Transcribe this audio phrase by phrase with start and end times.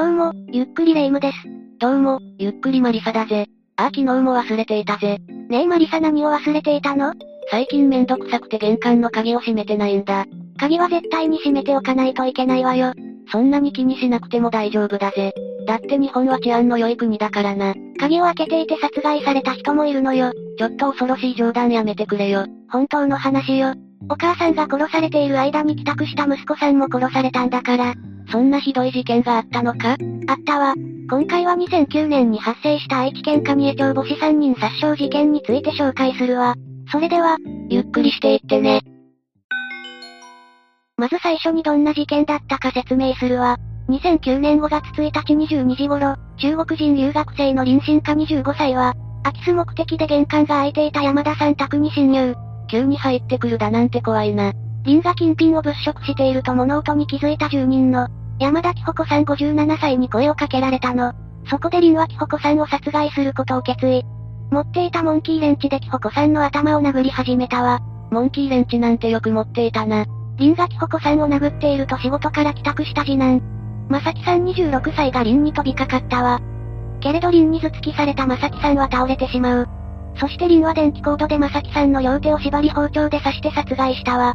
[0.00, 1.36] どうも、ゆっくりレ夢ムです。
[1.78, 3.48] どうも、ゆっくりマリサだぜ。
[3.76, 5.18] ああ昨日も忘れていたぜ。
[5.50, 7.12] ねえマリサ何を忘れていたの？
[7.50, 10.24] 最近めんどくさくて玄関の鍵を閉めてないんだ。
[10.58, 12.94] 鍵は絶対に閉めておかないといけないわよ。
[13.30, 15.34] そんなに気にしなくても大丈夫だぜ。
[15.66, 17.74] だって日本は治安の良い国だからな。
[17.98, 20.32] 鍵を開けていて殺害された人もいるのよ。
[20.56, 22.46] ちょっと恐ろしい冗談やめてくれよ。
[22.70, 23.74] 本当の話よ。
[24.10, 27.94] お母さんが殺されている間に帰宅した息子さんも殺されたんだから。
[28.32, 29.96] そんなひどい事件があったのか？
[30.26, 30.74] あったわ。
[31.08, 36.56] 今回は2009年に発生した愛知県上江町母子3人殺傷事件について紹介するわ。
[36.90, 37.36] それでは、
[37.68, 38.82] ゆっくりしていってね。
[40.96, 43.58] まず最初にどんな事件だったか説明するわ。
[43.88, 52.34] 2009年5月1日22時頃、中国人留学生の林進家25歳は、空き巣目的で玄関が開いていた山田さん宅に侵入。
[52.70, 54.52] 急に入ってくるだなんて怖いな。
[54.84, 61.12] 林が金品を物色していると物音に気づいた住人の、山田紀穂子さん57歳に声をかけられたの。
[61.50, 64.04] そこで林は紀穂子さんを殺害することを決意。
[64.50, 67.80] 持っていたモンキーレンチで紀穂子さんの頭を殴り始めたわ。
[68.10, 70.06] モンキーレンチなんてよく持っていたな。
[70.38, 73.42] 林が紀穂子さんを殴っていると仕事から帰宅した次男。
[73.88, 76.40] 正木さん26歳が林に飛びかかったわ。
[77.00, 79.68] けれど林に頭突きされた正木さんは倒れてしまう。
[80.16, 84.34] そして林は電気コードで正木さんの両手を縛り包丁で刺して殺害したわ。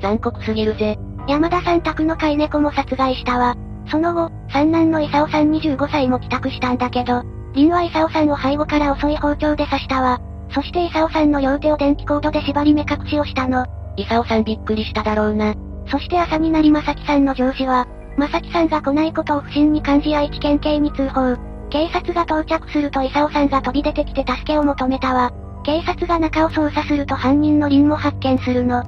[0.00, 0.98] 残酷すぎるぜ。
[1.28, 3.56] 山田さん宅の飼い猫も殺害したわ。
[3.90, 7.22] その後、三男の勲さん25歳も帰宅したんだけど、
[7.54, 10.20] 林は勲さんを背後から遅い包丁で刺したわ。
[10.50, 13.66] そして勲さんの両手を電気コードで縛り目隠しをしたの。
[13.96, 15.54] 勲さんびっくりしただろうな。
[15.88, 21.36] そして朝になり正木さんの上司は、正木さんが来ないことを不審に感じ愛知県警に通報。
[21.76, 25.30] 警察が到着すると勲さんが飛び出てきて助けを求めたわ。
[25.62, 28.82] 警察が中を捜査すると犯人の林も発見するの。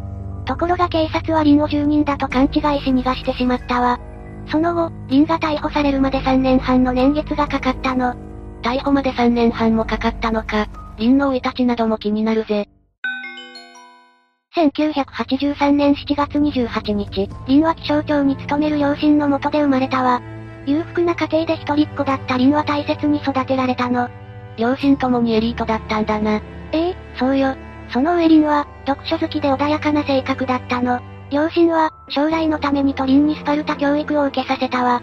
[0.47, 4.01] ところが警察は林を住人だと勘違いし逃がしてしまったわ。
[4.51, 8.15] その後、林が逮捕されるまで3年半の年月がかかったの。
[8.63, 10.67] 逮捕まで3年半もかかったのか。
[10.97, 12.71] 林の生い立ちなども気になるぜ。
[14.57, 20.23] 1983年7月28日、林は気象庁に勤める両親の元で生まれたわ。
[20.69, 24.11] 裕福な家庭で一人っ子だった林は大切に育てられたの。
[24.59, 26.43] 両親ともにエリートだったんだな。
[26.73, 27.55] ええそうよ。
[27.91, 31.01] その上林は、読書好きで穏やかな性格だったの。
[31.31, 35.01] 両親は、将来のためにと林にスパルタ教育を受けさせたわ。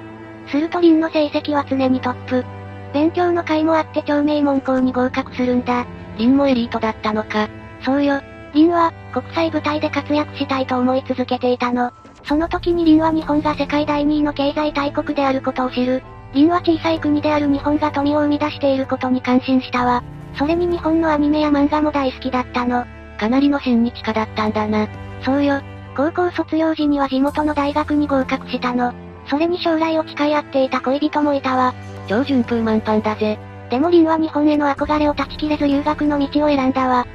[0.50, 2.46] すると林の成績は常にトップ。
[2.94, 5.86] 勉強の会もあって長名門校に合格するんだ。
[6.18, 7.50] 林もエリートだったのか。
[7.84, 8.22] そうよ。
[8.54, 11.92] 林は、国際舞台で活躍したいと思い続けていたの。
[12.28, 16.04] その時に林は日本が世界第2位の経済大国であることを知る。
[16.34, 20.04] 林は小さい国である日本が富を生み出していることに感心したわ。
[20.38, 22.86] それに日本のアニメや漫画も大好きだったの。
[23.20, 24.88] かなりの親日家だったんだな。
[25.24, 25.62] そうよ。
[25.96, 28.94] 高校卒業時には地元の大学に合格したの。
[29.28, 31.74] それに将来を誓い合っていた恋人もいたわ。
[32.08, 33.40] 超順風満帆だぜ。
[33.70, 37.08] でも林は日本への憧れを断ち切れず留学の道を選んだわ。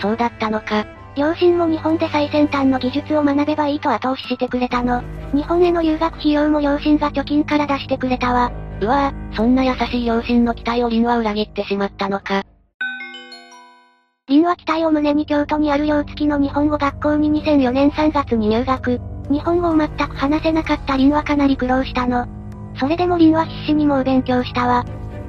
[0.00, 0.86] そうだったのか。
[1.18, 5.02] 両親も日本で最先端の技術を学べばいいと後押ししてくれたの。
[5.34, 8.52] 日本への留学費用も両親が貯金から出してくれたわ。
[8.80, 12.44] うわぁ、そんな優しい両親の期待を林は裏切ってしまったのか。
[14.28, 19.00] 林は期待を胸に京都にある寮付きの日本語学校に2004年3月に入学。
[19.28, 22.28] 日本語を全く話せなかった林はかなり苦労したの。
[22.78, 24.84] それでも林は必死に猛勉強したわ。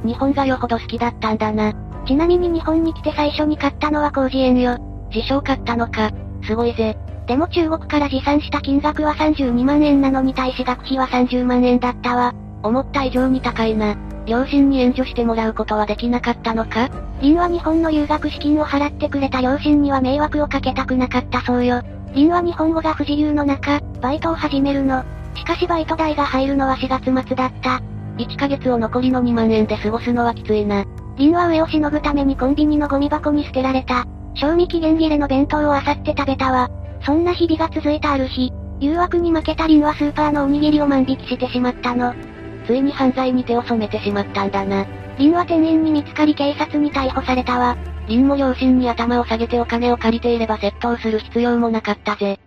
[0.05, 1.73] 日本がよほど好きだったんだな。
[2.05, 4.78] ちなみに日本に来て最初に買ったのは工事園よ。
[5.14, 6.12] 自称買ったのか。
[6.44, 6.97] すごいぜ。
[7.28, 12.34] でも中国から持参した金額は32万円なのに対し学費は30万円だったわ。
[12.64, 13.96] 思った以上に高いな。
[14.25, 16.90] 両親に援助してもらうことはできなかったのか
[17.22, 21.81] 林は日本の留学資金を払ってくれた両親には迷惑をかけたくなかったそうよ。
[22.14, 25.03] 林は日本語が不自由の中、バイトを始めるの。
[25.36, 27.81] しかしバイト代が入るのは4月末だった。
[28.18, 30.86] 1ヶ月を残りの2万円で過ごすのはきついな。
[31.18, 34.06] 林は上をしのぐためにコンビニのゴミ箱に捨てられた。
[34.39, 36.69] 賞味期限切れの弁当をあさって食べたわ。
[37.05, 42.13] そんな日々が続いたある日、誘惑に負けた林はスーパーのおにぎりを万引きしてしまったの。
[42.66, 44.85] ついに犯罪に手を染めてしまったんだな。
[45.17, 47.75] 林は店員に見つかり警察に逮捕されたわ。
[48.08, 52.40] 林も両親に頭を下げてお金を借りていれば窃盗する必要もなかったぜ。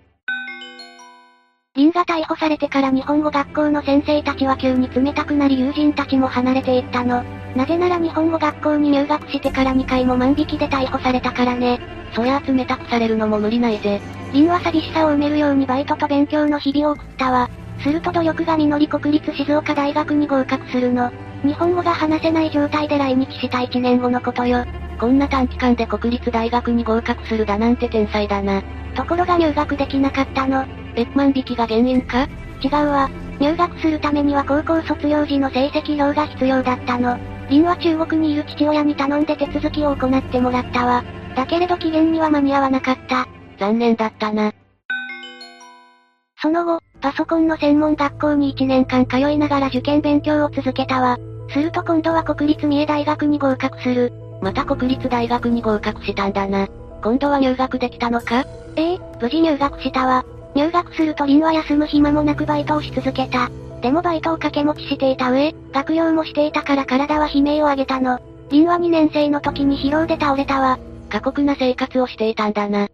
[1.75, 7.25] 林が逮捕されてから日本語学校の先生たちは急に冷たくなり友人たちも離れていったの。
[7.57, 11.81] なぜなら日本語学校に入学してから2回も万引きで逮捕されたからね。
[12.15, 14.03] そりゃ冷たくされるのも無理ないぜ。
[14.33, 17.49] 林は寂しさを埋めるようにバイトと勉強の日々を送ったわ。
[17.83, 21.11] すると努力が実り国立静岡大学に合格するの。
[21.43, 24.67] 日本語が話せない状態で来日した1年後のことよ。
[25.01, 28.63] こんな短期間で国立大学に合格するだなんて天才だな。
[28.95, 30.67] ところが入学できなかったの。
[30.97, 32.29] え、万引きが原因か？
[32.63, 33.11] 違うわ。
[33.41, 37.19] 入学するためには高校卒業時の成績表が必要だったの。
[37.51, 41.05] 凛は中国にいる父親に頼んで手続きを行ってもらったわ。
[41.35, 43.27] だけれど期限には間に合わなかった。
[43.59, 44.53] 残念だったな。
[46.41, 51.19] その後、パソコンの専門学校に1年間通いながら受験勉強を続けたわ。
[51.51, 54.13] すると今度は国立三重大学に合格する。
[54.41, 56.69] また国立大学に合格したんだな。
[57.03, 58.45] 今度は入学できたのか？
[58.77, 60.25] ええ無事入学したわ。
[60.55, 63.51] 入学すると凛は休む暇もなくバイトをし続けた。
[63.81, 68.21] でもバイトを掛け持ちしていた上、学業もしていたから体は悲鳴を上げたの。
[68.51, 70.79] 凛は2年生の時に疲労で倒れたわ。
[71.09, 72.89] 過酷な生活をしていたんだな。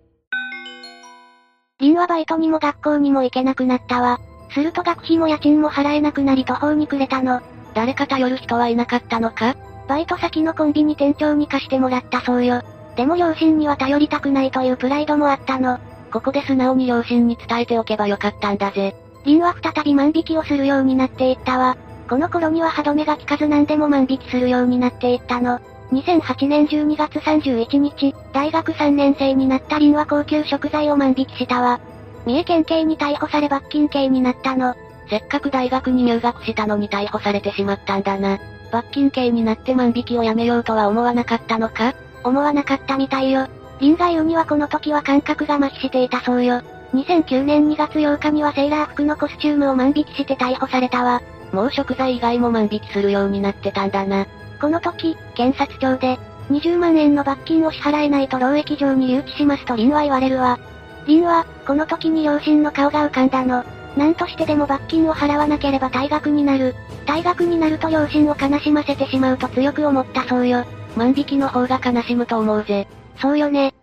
[1.80, 4.18] 凛はバイトにも学校にも行けなくなったわ。
[4.52, 7.40] すると学費も家賃も払えなくなり途方に暮れたの。
[7.74, 9.56] 誰か頼る人はいなかったのか？
[9.88, 12.62] バイト先のコンビニ店長に貸してもらったそうよ。
[12.96, 15.78] でも両親には頼りたくないというプライドもあったの。
[16.08, 18.94] ここで素直に両親に伝えておけばよかったんだぜ。
[19.24, 21.76] リンは再び万引きをするようになっていったわ。
[22.08, 25.60] この頃には歯止めが効かず何でも万引きするようになっていったの。
[25.92, 31.80] 2008年12月31日、大学3年生になったリンは高級食材を万引きしたわ。
[32.26, 34.74] 三重県警に逮捕され罰金刑になったの。
[35.08, 38.38] せっかく大学に入学したのに逮捕されてしまったんだな。
[38.70, 41.94] 罰金刑になって万引きをやめようとは思わなかったのか？
[42.24, 43.48] 思わなかったみたいよ。
[43.80, 46.62] リンが言うにはこの時は感覚が麻痺していたそうよ。
[46.94, 51.22] 2009年2月8日にはセーラー服のコスチュームを万引きして逮捕されたわ。
[51.52, 54.26] もう食材以外も万引きするようになってたんだな。
[54.60, 56.18] この時、検察庁で、
[56.50, 60.58] 20万円の罰金を支払えないと労役上に留置しますとリンは言われるわ。
[61.06, 63.64] リンは、この時に両親の顔が浮かんだの。
[63.96, 66.74] 何としてでも罰金を払わなければ退学になる。
[67.06, 70.64] 退学になると両親を悲しませてしまうと強く思ったそうよ。
[70.96, 72.86] 万引きの方が悲しむと思うぜ。
[73.20, 73.74] そうよね。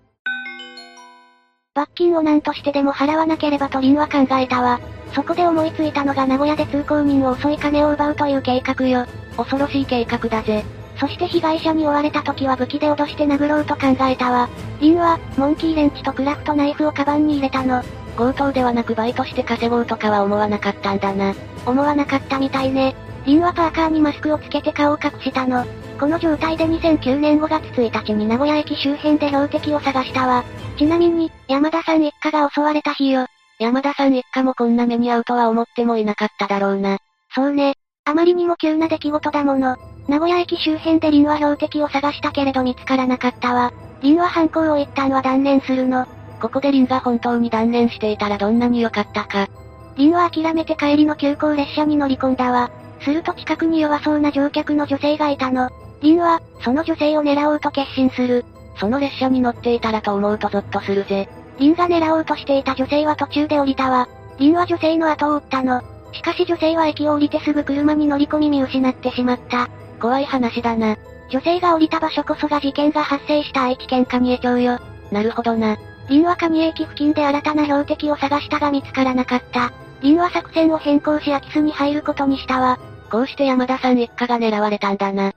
[1.73, 4.79] 罰金を何としてでも払わなければとリンは考えたわ。
[5.13, 9.05] そこで思いついたのが名古屋で通行人を襲い金を奪うという計画よ。
[9.37, 10.63] 恐ろしい計画だぜ。
[10.97, 14.49] そして被害者に追われた時は武器で脅して殴ろうと考えたわ。
[14.79, 17.83] リンは、モンキーレンチとクラフトナイフをカバンに入れたの。
[18.17, 21.33] 強盗ではなくバイトして稼ごうとかは思わなかったんだな。
[21.65, 22.95] 思わなかったみたいね。
[23.25, 25.65] リンはパーカーにマスクをつけて顔を隠したの。
[25.99, 30.43] この状態で2009年5月1日に名古屋駅周辺で標的を探したわ。
[30.77, 33.27] ちなみに、山田さん一家が襲われた日よ。
[33.59, 36.97] 山田さん一家もこんな目に遭うとは思ってもいなかっただろうな。
[37.33, 37.75] そうね。
[38.03, 39.77] あまりにも急な出来事だもの。
[40.07, 43.71] 名古屋駅周辺でリンは標的を探したけれど見つからなかったわ。
[44.01, 46.05] リンは犯行を一旦は断念するの。
[46.41, 49.47] ここでリンが本当に断念していたらどんなに良かったか。
[49.95, 52.69] リンは諦めて帰りの急行列車に乗り込んだわ。
[52.99, 55.69] すると近くに弱そうな乗客の女性がいたの。
[56.01, 58.45] リンは、その女性を狙おうと決心する。
[58.77, 61.29] その列車に乗っていたらと思うとゾッとするぜ。
[61.59, 64.07] リンが狙おうとしていた女性は途中で降りたわ。
[64.37, 65.81] リンは女性の後を追ったの。
[66.11, 69.69] しかし女性は駅を降りてすぐ車に乗り込み見失ってしまった。
[69.99, 70.97] 怖い話だな。
[71.29, 74.79] 女性が降りた場所こそが事件が発生した愛知県上江町よ。
[75.11, 75.77] なるほどな。
[76.09, 79.71] リンは上江駅付近で新たな標的を探したが見つからなかった。
[80.01, 82.79] リンは作戦を変更し空き巣に入ることにしたわ。
[83.09, 85.33] こうして山田さん一家が狙われたんだな。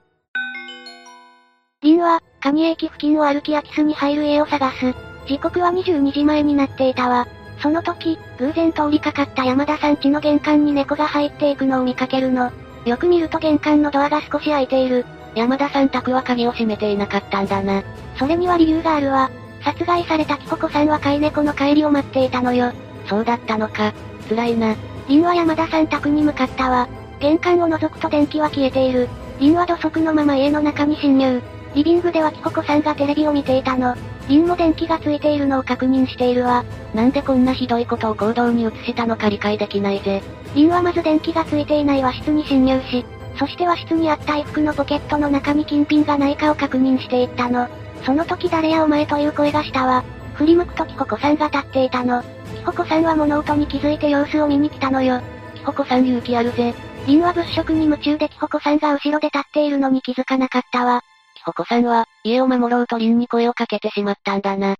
[1.81, 4.93] リンは、上江駅付近を歩き空き巣に入る家を探す。
[5.27, 7.25] 時刻は22時前になっていたわ。
[7.61, 12.51] その時、偶然通りかかった山田さん家の玄関に猫が入っていくのを見かけるの。
[12.83, 15.05] よく見ると玄関のドアが少し開いている。
[15.35, 17.81] 山田さん宅は鍵を閉めていなかったんだな。
[18.17, 19.31] それには理由があるわ。
[19.63, 22.73] 殺害されたキココさんは飼い猫の帰りを待っていたのよ。
[23.07, 23.93] そうだったのか。
[24.27, 24.75] 辛いな。
[25.07, 26.89] リンは山田さん宅に向かったわ。
[27.21, 29.07] 玄関を覗くと電気は消えている。
[29.39, 31.41] リンは土足のまま家の中に侵入。
[31.75, 33.95] リビングではキココさんがテレビを見ていたの。
[34.27, 36.63] リンも電気がついているのを確認しているわ。
[36.93, 40.21] なんでこんなひどいことを行動に移したのか理解できないぜ。
[40.55, 43.05] リンはまず電気がついていない和室に侵入し、
[43.37, 47.67] そして和室にあった衣服のポケットの中に金品がないかを確認していったの。
[48.03, 50.03] その時誰やお前という声がしたわ。
[50.35, 52.23] 振り向くとキココさんが立っていたの。
[52.57, 55.21] キココさんは物音に気づいて様子を見に来たのよ。
[55.55, 56.73] キココさん勇気あるぜ。
[57.07, 61.03] リンは物色に夢中でキココさんが後ろで立っているのに気づかなかったわ。
[61.49, 64.75] キココさんは、家を守ろうとリンに声をかけてしまったんだな。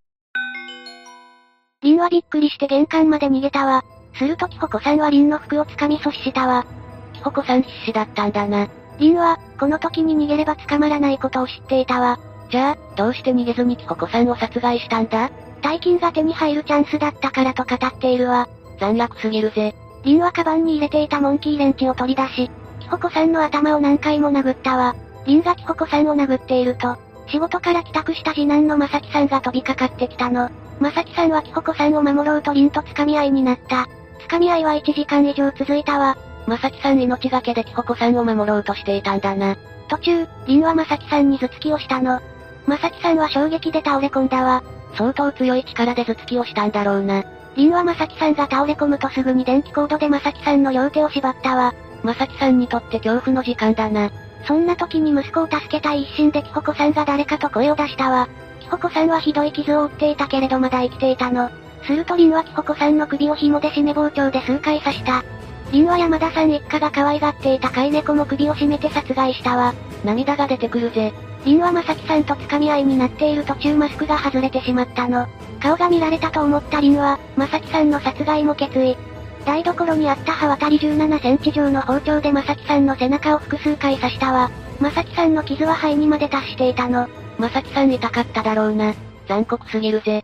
[1.81, 3.83] リンはびっくりして玄関まで逃げたわ。
[4.13, 6.67] するとキココさんはリンの服を掴み阻止したわ。
[7.13, 8.67] キココさん必死だったんだな。
[8.99, 12.19] リンは、この時に逃げれば捕まらないことを知っていたわ。
[12.51, 15.31] じゃあ、どうして逃げずにキココさんを殺害したんだ？
[15.63, 18.47] 大金が手に入るチャンスだったからと語っているわ。
[18.79, 19.73] 残虐すぎるぜ。
[20.03, 24.95] リンはカバンに入れていたモンキーレンチを取り出し、キココさんの頭を何回も殴ったわ。
[25.25, 26.97] リンがキココさんを殴っていると、
[27.27, 30.49] 仕事から帰宅した次男のまさきさんが飛びかかってきたの。
[30.79, 33.87] まさきさんはキココさんを守ろうとリンと掴み合いになった。
[34.27, 36.17] 掴み合いは1時間以上続いたわ。
[36.47, 39.57] まさきさん命がけでキホコさんを守ろうとしていたんだな。
[39.89, 42.21] 途中、凛はまさきさんに頭突きをしたの。
[42.65, 44.63] まさきさんは衝撃で倒れ込んだわ。
[44.95, 47.23] 相当強い力で頭突きをしたんだろうな。
[47.55, 51.73] 凛はまさきさんが倒れ込むとすぐに電気コードでまさきさんの両手を縛ったわ。
[52.03, 54.09] まさきさんにとって恐怖の時間だな。
[54.45, 58.27] そんな時に息子を助けたい一心でキホコさんが誰かと声を出したわ。
[58.59, 61.49] キホコさんはひどい傷を負っていたけれどまだ生きていたの。
[61.83, 65.23] するとリンはキホコさんの首を紐で絞め包丁で数回刺した。
[65.71, 69.73] リンは山田さん一家が可愛がっていた飼い猫も首を絞めて殺害したわ。
[70.03, 71.13] 涙が出てくるぜ。
[71.45, 75.27] リンはまさきさんと掴み合いになっている途中マスクが外れてしまったの。
[75.61, 78.97] 顔が見られたと思ったリンは、まさきさんの殺害も決意。
[79.45, 84.51] 台所にあった刃渡り17センチ上の包丁でまさきさんの背中を複数回刺したわ。
[84.79, 87.07] まさきさんの傷は肺にまで達していたの。
[87.37, 88.93] まさきさん痛かっただろうな。
[89.27, 90.23] 残酷すぎるぜ。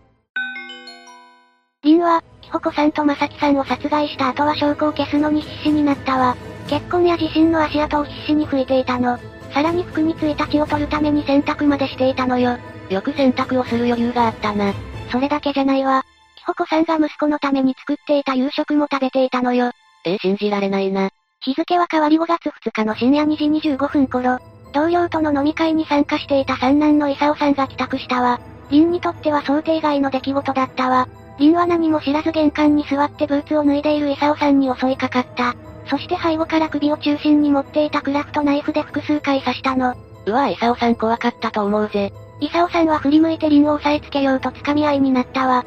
[1.83, 6.35] リンは、キホコさんとまさきさんを殺害した後は証拠を消すのに必死になったわ。
[6.67, 9.19] 結婚や地震の足跡を必死に拭いていたの。
[9.53, 12.57] さらに服についた血を取るために洗濯までしていたのよ。
[12.89, 14.73] よく洗濯をする余裕があったな。
[15.11, 16.03] それだけじゃないわ。
[16.45, 19.71] キホコさんが息子のために作っていた夕食も食べていたのよ。
[20.05, 21.09] ええ信じられないな。
[21.41, 24.37] 日付は変わり5月2日の深夜2時25分頃、
[24.71, 28.39] 同僚との飲み会に参加していた三男のイサオさんが帰宅したわ。
[28.69, 31.07] リンにとっては想定外の出来事だったわ。
[31.39, 35.55] リンは何も知らず玄関に座ってブーツを脱いでいるイサオさんに襲いかかった。
[35.87, 39.95] そして背後から首を中心に持っていたクラフトナイフで複数回刺したの。
[40.27, 42.13] うわイサオさん怖かったと思うぜ。
[42.39, 45.65] イサオさんは振り向いてリンを押さえつけようと掴み合いになったわ。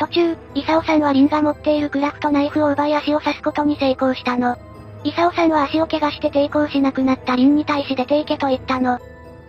[0.00, 4.56] 途中、イサオさんはリンが持っているクラフトナイフを奪い足を刺すことに成功したの。
[5.04, 8.98] イサオさんは足を怪我して抵抗しなくなったリンに対し出て行けと言ったの。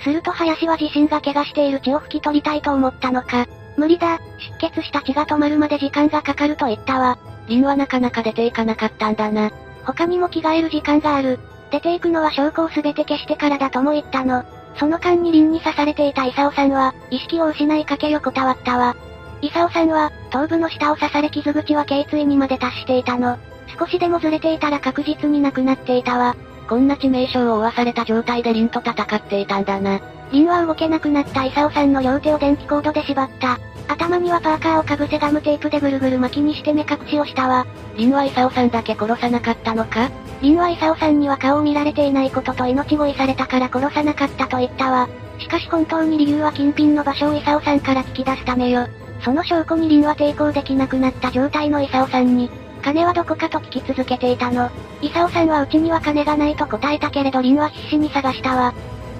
[0.01, 3.45] すると林は自身が怪我している血を拭き取りたいと思ったのか。
[3.77, 4.19] 無理だ、
[4.59, 7.17] 出血した血が止まるまで時間がかかると言ったわ。
[7.47, 9.51] リンはなかなか出ていかなかったんだな。
[9.85, 11.39] 他にも着替える時間がある。
[11.71, 14.43] 出ていくのは証拠をすべて消してからだとも言ったの。
[14.75, 18.97] その間にリンに刺されていたイサオさんは、意識を失いかけ横たわったわ。
[19.41, 23.37] イサオさんは、頭部の下を刺され傷口は頸椎にまで達していたの。
[23.79, 26.35] 少しでもずれていたら確実に亡くなっていたわ。
[26.69, 29.99] こんな致命傷を負わされた状態でリンと戦っていたんだな。
[30.31, 33.59] リンは動けなくなったイサオさんの両手を電気コードで縛った。
[33.87, 37.65] 頭にはパーカーをかぶせガムテープでぐるぐる巻きにして目隠しをしたわ。
[37.97, 40.09] リンはイサオさんだけ殺さなかったのか？
[40.41, 45.09] リンはイサオさんには顔を見られていないことと命乞いされたから殺さなかったと言ったわ。
[45.39, 48.87] しかし本当に理由は金品の場所をイサオさんから聞き出すためよ。
[49.23, 52.49] その証拠にリンは抵抗できなくなった状態のイサオさんに、
[52.81, 54.69] 金はどこかと聞き続けていたの。
[55.01, 58.73] イサオさんはうちには金がないと答えたけれどリンは必死に探したわ。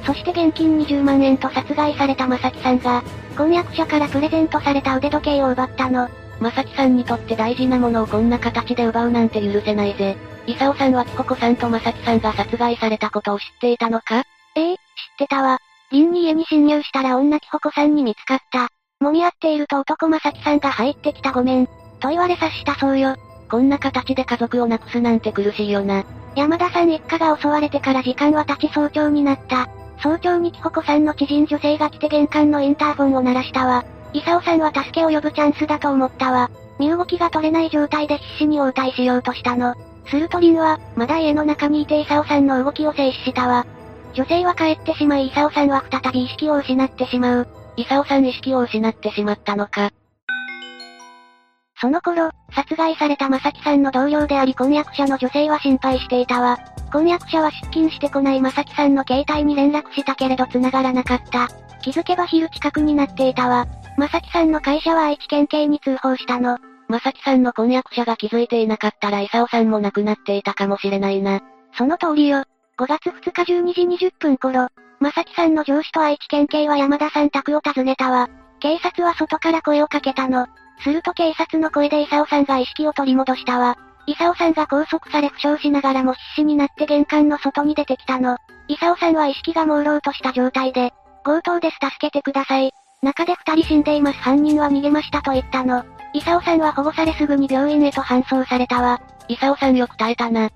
[0.04, 3.04] そして現金20万円と殺害されたまさきさんが、
[3.38, 6.10] 婚約者からプレゼントされた腕時計を奪ったの。
[6.40, 10.18] まさきさんにとって大事なものをこんな形で奪うなんて許せないぜ。
[10.48, 14.24] イサオさんはキココさんとまさきさんが殺害されたことを知っていたのか？
[14.56, 14.82] ええ、知っ
[15.20, 15.60] てたわ。
[15.92, 18.70] リンに家に侵入したら女キホコさんに見つかった。
[19.02, 21.68] 揉み合っていると男まさきさんが入ってきたごめん。
[22.00, 23.16] と言われ察したそうよ。
[23.50, 26.06] こんな形で家族を亡くすなんて苦しいよな。
[26.36, 29.68] 山田さん一家が襲われてから時間は経ち早朝になった。
[29.98, 33.84] 早朝にキホコさんの知人女性が来て玄関のインターフォンを鳴らしたわ。
[34.14, 36.50] イサオさんは助けを呼ぶチャンスだと思ったわ。
[36.80, 39.76] 身動きが取れない状態で必死に応対しようとしたの。
[40.08, 43.66] するとリンは、まだ家の中にいてイサオさんの動きを制止したわ。
[44.14, 47.48] 女性は帰ってしまいイサオさんは再び意識を失ってしまう。
[47.82, 49.92] イサオさん意識を失ってしまったのか。
[51.80, 56.60] その頃、殺害されたマサキさんの同僚であり婚約者の女性は心配していたわ。
[56.92, 61.50] 婚約者は出勤してこないマサキさんの携帯に連絡したけれど繋がらなかった。
[61.82, 63.66] 気づけば昼近くになっていたわ。
[63.98, 66.60] マサキさんの会社は愛知県警に通報したの。
[66.88, 71.42] マサキさんの婚約者が気づいていなかったらイサオさんも亡くなっていたかもしれないな。
[71.76, 72.44] その通りよ。
[72.78, 74.68] 5月2日12時20分頃、
[75.02, 78.30] まさきさんの上司と愛知県警は山田さん宅を訪ねたわ。
[78.60, 80.46] 警察は外から声をかけたの。
[80.84, 83.78] すると警察の声で勲さんが意識を取り戻したわ。
[84.06, 88.38] 勲さんが拘束され負傷しながらも必死になって玄関の外に出てきたの。
[88.68, 90.94] 勲さんは意識が朦朧とした状態で、
[91.26, 92.72] 強盗です助けてください。
[93.02, 95.84] 中で二人死んでいます犯人は逃げましたと言ったの。
[96.14, 99.02] 勲さんは保護されすぐに病院へと搬送されたわ。
[99.28, 100.52] 勲さんよく耐えたな。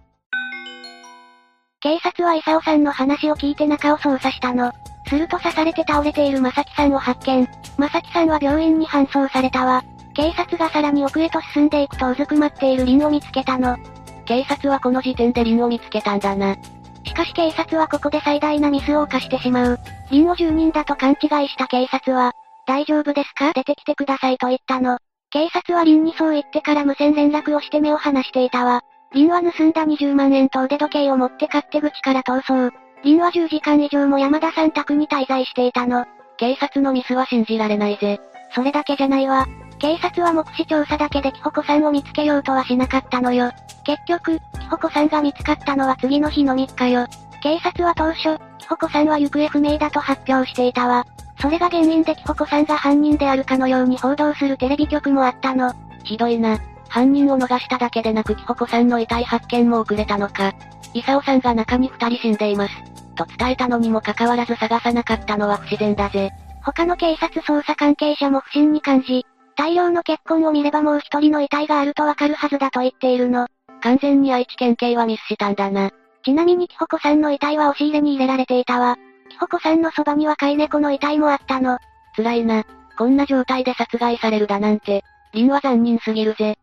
[1.86, 4.74] 警察は勲さんの話を聞いて中を捜査したの。
[5.08, 7.48] すると刺されて倒れている正木さんを発見。
[7.78, 9.84] 正木さんは病院に搬送されたわ。
[10.16, 13.78] 警察がさらに奥へと進んでいくとうずくまっているリンを見つけたの。
[14.26, 16.56] 警察はこの時点でリンを見つけたんだな。
[17.04, 19.80] しかし警察はここで最大なミスを犯してしまう。
[20.10, 22.32] リンを住人だと勘違いした警察は、
[22.66, 23.54] 大丈夫ですか？
[23.54, 24.98] 出てきてくださいと言ったの。
[25.30, 28.82] 警察はリンにそう言ってから無線連絡をして目を離していたわ。
[29.16, 32.76] リンは盗んだ20万円と腕時計を持って勝手口から逃走。
[33.02, 36.06] リンは10時間以上も山田さん宅に滞在していたの。
[36.36, 38.20] 警察のミスは信じられないぜ。
[38.54, 39.48] それだけじゃないわ。
[39.80, 43.52] 警察は目視調査だけでキホコさんを見つけようとはしなかったのよ。
[43.86, 47.08] 結局、キホコさんが見つかったのは次の日の3日よ。
[47.42, 51.06] 警察は当初、キホコさんは行方不明だと発表していたわ。
[51.40, 55.74] それが原因でキホコさんが犯人であるかのように報道するテレビ局もあったの。
[56.04, 56.60] ひどいな。
[56.90, 60.54] 犯人を逃しただけでなくキホコさんの遺体発見も遅れたのか。
[60.94, 62.74] イサオさんが中に二人死んでいます。
[63.16, 66.32] と伝えたのにもかかわらず探さなかったのは不自然だぜ。
[66.64, 69.26] 他の警察捜査関係者も不審に感じ、
[69.56, 73.48] 大量の血痕を見ればもう一人の遺体があるとわかるはずだと言っているの。
[73.82, 75.92] 完全に愛知県警はミスしたんだな。
[76.24, 78.98] ちなみにキホコさんの遺体は押し入れに入れられていたわ。
[79.30, 81.78] キホコさんのそばには飼い猫の遺体もあったの。
[82.16, 82.64] 辛いな。
[82.98, 85.04] こんな状態で殺害されるだなんて。
[85.34, 86.58] リンは残忍すぎるぜ。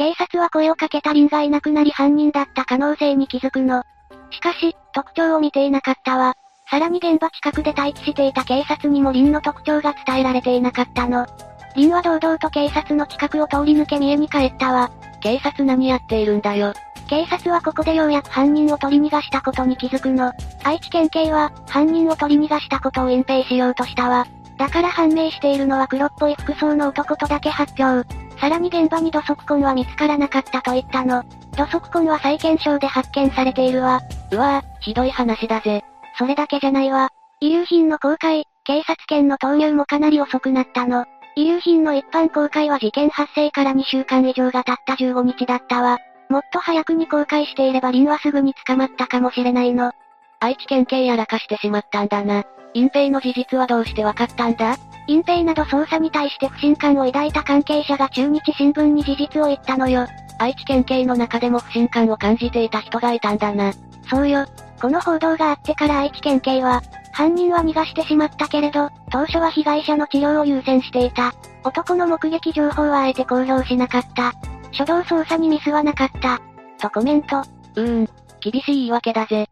[0.00, 3.82] 警察は声をかけたリンがいなくなり犯人だった可能性に気づくの。
[4.30, 6.32] しかし、特徴を見ていなかったわ。
[6.70, 11.26] さらに現場近くで待機していた警察にもリンの特徴が伝えられていなかったの。
[11.76, 14.90] リンは堂々と警察の近くを通り抜け見えに帰ったわ。
[15.20, 16.72] 警察何やっているんだよ。
[17.06, 20.32] 警察はここでようやく犯人を取り逃がしたことに気づくの。
[20.64, 24.26] 愛知県警は、犯人を取り逃がしたことを隠蔽しようとしたわ。
[24.56, 28.29] だから判明しているのは黒っぽい服装の男とだけ発表。
[28.40, 31.22] さらに現場に土足痕は見つからなかったと言ったの。
[31.56, 34.00] 土足痕は再検証で発見されているわ。
[34.32, 35.84] うわぁ、ひどい話だぜ。
[36.16, 37.10] それだけじゃないわ。
[37.40, 41.04] 遺留品の公開、警察犬の投入もかなり遅くなったの。
[41.36, 45.98] 遺留品の一般公開は事件発生から2週間以上が経った15日だったわ。
[46.28, 49.92] もっと早くに公開していればリンはすぐに捕まったかもしれないの。
[50.40, 52.44] 愛知県警やらかしてしまったんだな。
[52.72, 54.76] 隠蔽の事実はどうしてわかったんだ？
[55.10, 60.06] 隠蔽など捜査に対して不信感を抱いた関係者が中日新聞に事実を言ったのよ。
[60.38, 63.72] 愛知県警の中でも不信感を感じていた人がいたんだな。
[64.08, 64.46] そうよ。
[64.80, 66.80] この報道があってから愛知県警は、
[67.12, 71.34] 犯人は逃がしてしまったけれど、当初は被害者の治療を優先していた。
[71.64, 74.32] 男の目撃情報はあえて公表しなかった。
[74.72, 76.40] 初動捜査にミスはなかった。
[76.78, 77.38] とコメント。
[77.38, 78.08] うーん、
[78.40, 79.48] 厳しい言い訳だぜ。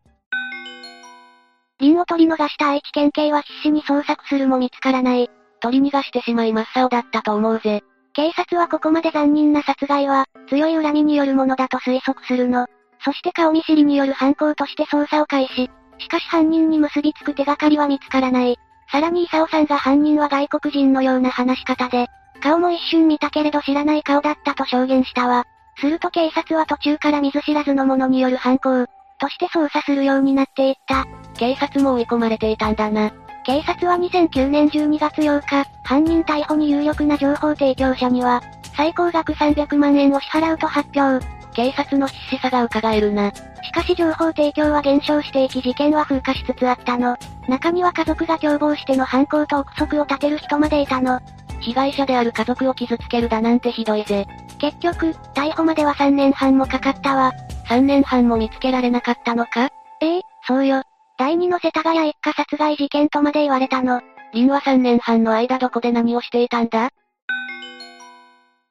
[1.80, 5.28] リンを取り逃した愛知県警は必死に捜索するも見つからない。
[5.60, 7.82] 取り逃がしてしまい真っ青だったと思うぜ。
[8.12, 12.66] 警察はここまで残忍な殺害は、強い恨みによるものだと推測するの。
[13.04, 15.70] そして顔見知りによる犯行として捜査を開始。
[15.98, 18.56] しかし犯人に結びつく手がかりは見つからない。
[18.90, 22.08] さらにイサオさんが犯人は外国人のような話し方で、
[22.40, 25.44] 顔も一瞬見たけれど知らない顔だったと証言したわ。
[25.76, 28.86] すると警察は途中から見ず知らずの者による犯行、
[29.20, 31.04] として捜査するようになっていった。
[31.36, 33.12] 警察も追い込まれていたんだな。
[33.48, 38.42] 警察は2009年12月8日、犯人逮捕に有力な情報提供者には、
[38.76, 41.26] 最高額300万円を支払うと発表。
[41.54, 43.32] 警察の必死さが伺えるな。
[43.32, 47.16] しかし情報提供は減少していき事件は風化しつつあったの。
[47.48, 51.18] 中には家族が共謀しての犯行と憶測を立てる人までいたの。
[51.60, 54.26] 被害者である家族を傷つけるだなんてひどいぜ。
[54.58, 57.32] 結局、逮捕までは3年半もかかったわ。
[57.70, 59.70] 3年半も見つけられなかったのか？
[60.02, 60.82] ええそうよ。
[61.18, 64.00] 第二の世田谷一家殺害事件とまで言われたの。
[64.32, 66.90] リンは3年半の間どこで何をしていたんだ？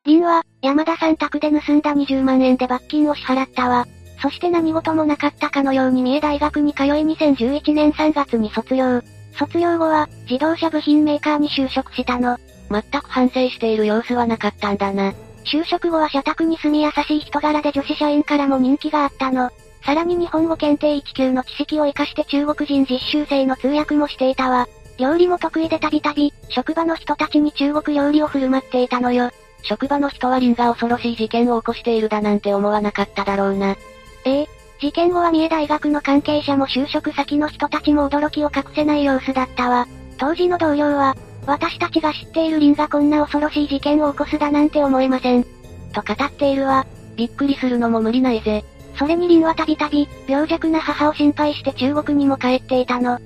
[0.06, 3.86] リンは、山田さん宅で盗んだ20万円で罰金を支払ったわ。
[4.22, 9.02] そして何事もなかったかのように三重大学に通い2011年3月に卒業。
[9.34, 12.38] 卒業後は、自動車部品メーカーに就職したの。
[12.72, 15.14] 全く反省している様子はなかったんだな。
[15.44, 19.52] 就職後は社宅に住み優しい人柄で女子社員からも人気があったの。
[19.88, 24.68] さらに日本語検定1級の知識を活かして中国人実習生の通訳もしていたわ。
[24.98, 29.32] 料理も得意でたびたび、職場の人たちに中国料理を振る舞っていたのよ。
[29.64, 33.78] 職場の人はリンが恐ろしい事件を起こしているだなんて思わなかっただろうな。
[34.26, 34.50] ええ、
[34.82, 39.88] 事件後は三重大学の関係者も就職先の人たちも驚きを隠せない様子だったわ。
[40.18, 45.46] 当時の同僚は、私たちが知っているリンがこんな恐ろしい事件を起こすだなんて思えません。
[45.94, 46.86] と語っているわ。
[47.16, 48.66] びっくりするのも無理ないぜ。
[48.98, 53.20] それにリンはたびたび、病弱な母を心配して中国にも帰っていたの。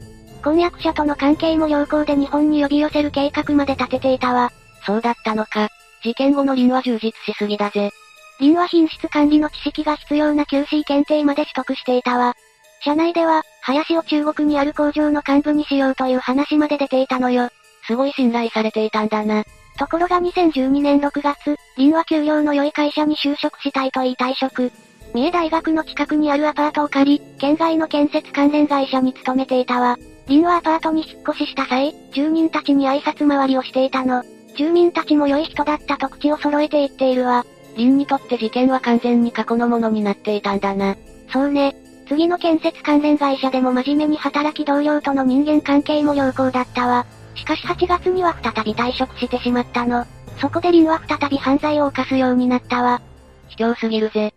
[0.44, 4.52] 婚約者との関係も良好で日本に呼び寄せる計画まで立てていたわ。
[4.86, 5.70] そうだったのか。
[6.04, 7.92] 事件後のリンは充実しすぎだぜ。
[8.40, 12.36] リンは品質管理の知識が必要な QC 検定まで取得していたわ。
[12.84, 17.50] 社内では、林を中国にある工場の幹部にしようという話まで出ていたのよ。
[17.86, 19.44] すごい信頼されていたんだな。
[19.78, 24.72] ところが2012年6月、リンは給料の良い会社に就職したいと言い退職。
[25.14, 29.98] 三重大学の近くにあるアパートを借り、県外の建設関連会社に勤めていたわ。
[30.28, 34.24] リンはアパートに引っ越しした際、住人たちに挨拶回りをしていたの。
[34.56, 37.46] 住民たちも良い人だったと口を揃えて言っているわ。
[37.76, 40.96] 凛にとって事件は完全に過去のものになっていたんだな。
[41.32, 41.76] そうね。
[42.08, 47.06] 次の建設関連会社でも真面目に働き同僚との人間関係も良好だったわ。
[47.36, 50.06] しかし8月には再び退職してしまったの。
[50.40, 53.02] そこで凛は再び犯罪を犯すようになったわ。
[53.50, 54.34] 卑怯すぎるぜ。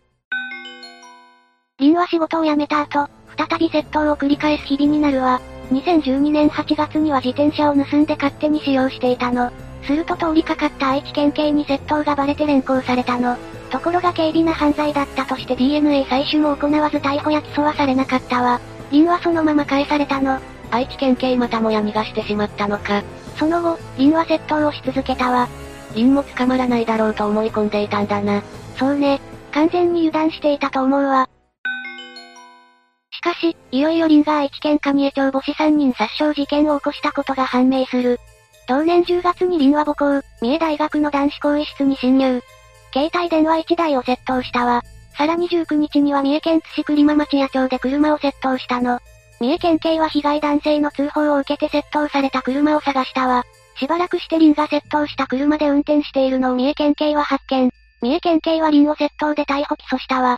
[1.85, 5.43] 凛は仕事を辞めた後、再び窃盗を繰り返す日々になるわ。
[5.71, 9.51] 2012年8月には自転車を盗んで勝手に使用していたの。
[9.83, 13.37] すると通りかかった愛知県警に窃盗がバレて連行されたの。
[13.69, 18.61] ところが軽微な犯罪だったとして DNA 採取も行わず逮捕や起訴はされなかったわ。
[18.91, 20.39] 凛はそのまま返されたの。
[20.71, 23.03] 愛知県警またもや逃がしてしまったのか。
[23.37, 25.49] その後、凛は窃盗をし続けたわ。
[25.95, 28.43] 凛も捕まらないだろうと思い込んでいたんだな。
[28.79, 29.21] そうね。
[29.53, 31.29] 完全に油断していたと思うわ。
[33.25, 38.21] しかし、いよいよ凛が愛知県蟹江町母子3人殺傷事件を起こしたことが判明する。
[38.69, 42.43] 同年10月に凛は母校、三重大学の男子更衣室に侵入。
[42.93, 44.83] 携帯電話1台を窃盗したわ。
[45.17, 49.01] さらに19日には三重県津市栗間町野町で車を窃盗したの。
[49.41, 53.45] 三重県警は被害男性の通報を受けて窃盗された車を探したわ。
[53.81, 57.71] しばらくして林が窃盗した車で運転しているのを三重県警は発見。
[58.03, 60.37] 三重県警は林を窃盗で逮捕起訴したわ。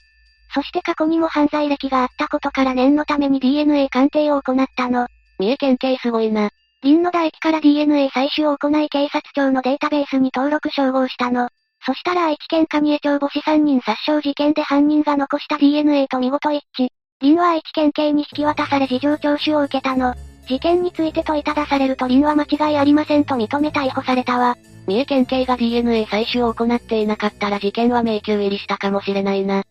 [0.54, 5.06] そして過去にも犯罪歴があったことから念のために DNA 鑑定を行ったの。
[5.38, 6.50] 三重県警すごいな。
[6.82, 11.48] 林の唾液から DNA 採取を行い警察庁のデータベースに登録照合したの。
[11.84, 16.88] そしたら愛知県蟹江町母子3人殺傷事件で犯人が残した DNA と見事一致。
[17.20, 20.14] 林は愛知県警に引き渡され事情聴取を受けたの。
[20.46, 24.56] 事件について問いただされると林は間違いありませんと認め逮捕されたわ。
[24.86, 29.64] 三重県警が DNA 採取を行っていなかったら事件は迷宮入りしたかもしれないな。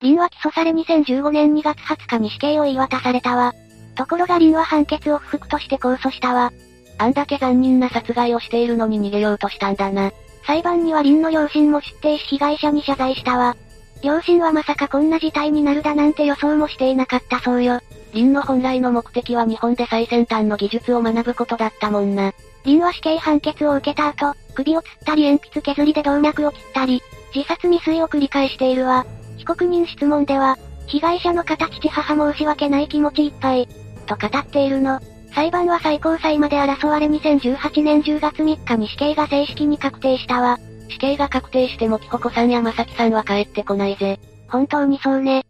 [0.00, 3.52] 林は起訴され2015年2月20日に死刑を言い渡されたわ。
[3.96, 6.52] ところが林は判決を不服として控訴したわ。
[6.98, 10.12] あんだけ残忍な殺害をしているのに逃げようとしたんだな。
[10.46, 13.56] 裁判には林の両親も出廷し被害者に謝罪したわ。
[14.04, 17.80] 両親はまさかこんな事態になるだなんて予想もしていなかったそうよ。
[18.12, 22.32] 林の本来の目的は日本で最先端の技術を学ぶことだったもんな。
[22.64, 27.02] 林は死刑判決を受けた後、首を吊ったり鉛筆削りで動脈を切ったり、
[27.34, 29.04] 自殺未遂を繰り返しているわ。
[29.38, 33.68] 被告人質問では、被害者の方父母申し訳ない気持ちいっぱい、
[34.06, 35.00] と語っているの。
[35.34, 40.58] 裁判は最高裁まで争われ2018年10月3日に死刑が正式に確定したわ。
[40.88, 44.18] 死刑が確定しても木穂子さんや正樹さんは帰ってこないぜ。
[44.48, 45.44] 本当にそうね。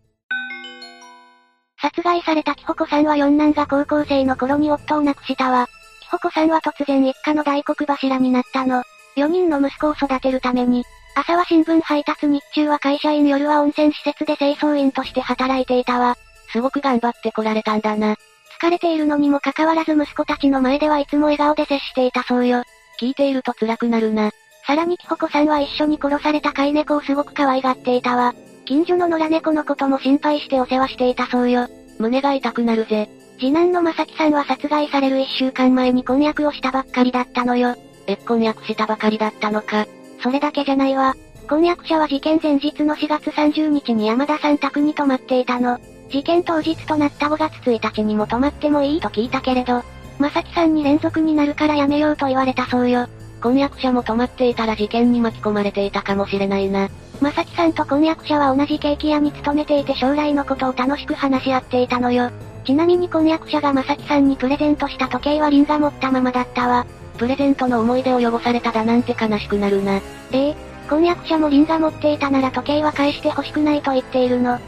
[1.80, 5.68] 殺害された木穂子さんは四男が高校生の頃に夫を亡くしたわ。
[6.00, 8.82] 木穂子さんは突然一家の大黒柱になったの。
[9.16, 10.84] 4人の息子を育てるために、
[11.18, 16.16] 朝は新聞配達日中は会社員夜は温泉施設で清掃員として働いていたわ。
[16.52, 18.14] すごく頑張ってこられたんだな。
[18.60, 22.62] 疲れているのにもかかわらず息子たちの前ではいつも笑顔で接していたそうよ。
[23.00, 24.30] 聞いていると辛くなるな。
[24.64, 28.32] さらに木穂子さんは一緒に殺された飼い猫をすごく可愛がっていたわ。
[28.64, 31.66] 近所の野良猫のことも心配してお世話していたそうよ。
[31.98, 33.08] 胸が痛くなるぜ。
[33.40, 37.74] 次男の正樹さんは殺害される一週間前に婚約をしたばっかりだったのよ。
[38.06, 39.84] え、婚約したばかりだったのか。
[40.22, 41.16] それだけじゃないわ。
[41.48, 45.78] 婚約者は事件前日の4月30日に山田さん宅に泊まっていたの。
[46.10, 49.82] 事件当日となった5月1日にも泊まってもいいと聞いたけれど、
[50.18, 53.06] 正樹さんに連続になるからやめようと言われたそうよ。
[53.40, 56.88] 婚約者も泊まっていたら事件に巻き込まれていたかもしれないな。
[57.20, 62.30] 正樹さんと婚約者は同じケーキ屋に勤めていて将来のことを楽しく話し合っていたのよ。
[62.64, 66.86] ちなみに婚約者が正樹さんにプレゼントした時計はリンが持ったままだったわ。
[67.18, 69.96] プレゼントの思い出を汚されただなんて悲しくなるな。
[69.96, 70.00] え
[70.32, 70.56] え
[70.88, 74.58] 婚約者もリンが持っていたなら時計は返して欲しくないと言っているの。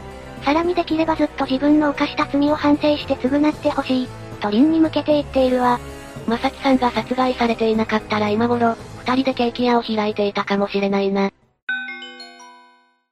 [0.43, 4.07] さらにできればずっと自分の犯した罪を反省して償ってほしい、
[4.39, 5.79] とリンに向けて言っているわ。
[6.27, 11.31] まさきさんが殺害されていなかったら今頃、二人でケーキ屋を開いていたかもしれないな。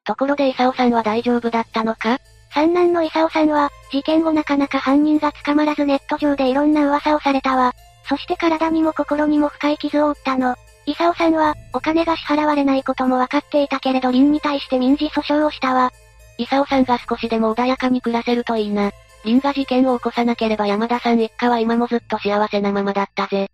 [0.03, 2.19] ところでイサオさんは大丈夫だったのか？
[2.53, 7.73] 三男のイサオさんは、事件後なかなか犯人が捕まらずネット上でいろんな噂をされたわ。
[8.09, 10.55] そして体にも心にも深い傷を負ったの。
[10.87, 15.91] イサオさんは、お金が支払われないことも分かっていたけれどリンに対して民事訴訟をしたわ。
[16.39, 18.91] イサオさんが少しでも穏やかに暮らせるといいな。
[19.23, 23.51] リンが事件を起こさなければ山田さん一家は今もずっと幸せなままだったぜ。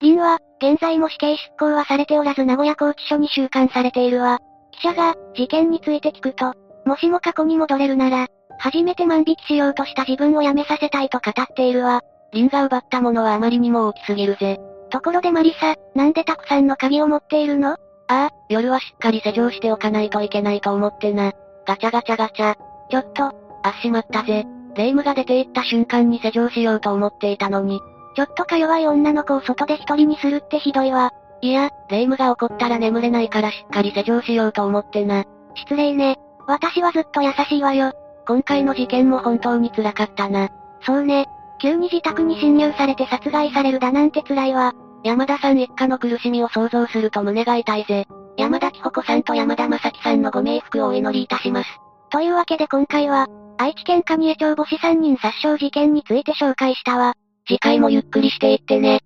[0.00, 4.38] リンは、現在も死刑執行はされておらず名古屋拘置所に収監されているわ。
[4.72, 6.52] 記者が、事件について聞くと、
[6.84, 8.26] もしも過去に戻れるなら、
[8.58, 12.02] 初めて万引きしようとした自分を辞めさせたいと語っているわ。
[12.36, 14.60] リンが奪ったものはあまりにも大きすぎるぜ。
[14.90, 17.70] ところでマリサ、なんでたくさんの鍵を持っているの？
[17.70, 17.76] あ
[18.08, 21.32] あ、夜はしっかり施錠しておかないといけないと思ってな。
[21.66, 22.54] ガチャガチャガチャ。
[22.90, 23.24] ちょっと、
[23.64, 24.44] あしまったぜ。
[24.76, 27.80] 霊夢が出て行った瞬間に施錠しようと思っていたのに。
[28.14, 31.12] ちょっとか弱い女の子を外で一人にするってひどいわ。
[31.40, 35.24] いや、霊夢が怒ったら眠れないからしっかり施錠しようと思ってな。
[35.54, 36.18] 失礼ね。
[36.46, 37.92] 私はずっと優しいわよ。
[38.26, 40.50] 今回の事件も本当に辛かったな。
[40.82, 41.26] そうね。
[41.58, 44.74] 急に自宅に侵入されて殺害されるだなんて辛いわ。
[45.04, 48.06] 山田さん一家の苦しみを想像すると胸が痛いぜ。
[48.36, 51.68] 山田紀穂子さんと山田正樹さんのご冥福をお祈りいたします。
[52.10, 57.14] というわけで今回は、愛知県蟹江町母子3人殺傷事件について紹介したわ。
[57.46, 59.00] 次回もゆっくりしていってね。